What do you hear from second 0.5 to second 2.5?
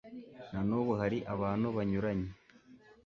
na n'ubu hari abantu banyuranye